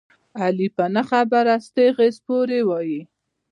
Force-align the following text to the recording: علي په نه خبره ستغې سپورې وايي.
علي 0.41 0.67
په 0.75 0.85
نه 0.95 1.03
خبره 1.09 1.53
ستغې 1.67 2.07
سپورې 2.17 2.59
وايي. 2.69 3.01